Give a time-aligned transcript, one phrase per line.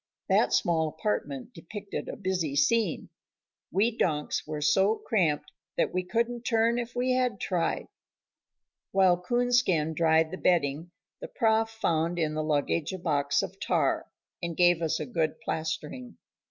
[0.29, 3.09] That small apartment depicted a busy scene.
[3.69, 7.85] We donks were so cramped that we couldn't turn if we had tried.
[8.91, 14.07] While Coonskin dried the bedding, the Prof found in the luggage a box of tar,
[14.41, 16.17] and gave us a good plastering.